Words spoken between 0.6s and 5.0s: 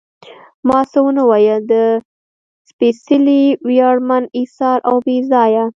ما څه ونه ویل، د سپېڅلي، ویاړمن، اېثار او